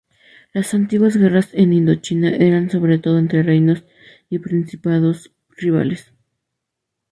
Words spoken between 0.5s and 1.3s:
Las antiguas